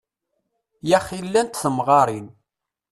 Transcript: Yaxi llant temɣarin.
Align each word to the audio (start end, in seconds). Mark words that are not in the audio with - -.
Yaxi 0.89 1.19
llant 1.25 1.57
temɣarin. 1.61 2.27